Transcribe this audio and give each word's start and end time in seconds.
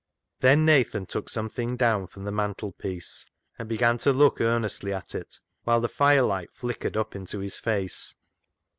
Then 0.39 0.65
Nathan 0.65 1.05
took 1.05 1.29
something 1.29 1.77
down 1.77 2.07
from 2.07 2.23
the 2.23 2.31
mantelpiece, 2.31 3.27
and 3.59 3.69
began 3.69 3.99
to 3.99 4.11
look 4.11 4.41
earnestly 4.41 4.91
at 4.91 5.13
it, 5.13 5.39
whilst 5.63 5.83
the 5.83 5.89
firelight 5.95 6.49
flickered 6.51 6.97
up 6.97 7.15
into 7.15 7.37
his 7.37 7.59
face. 7.59 8.15